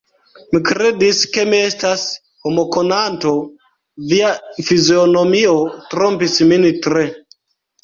Mi 0.53 0.59
kredis, 0.69 1.19
ke 1.35 1.43
mi 1.49 1.59
estas 1.65 2.05
homokonanto; 2.47 3.35
via 4.15 4.33
fizionomio 4.71 5.55
trompis 5.95 6.43
min 6.51 6.69
tre. 6.91 7.09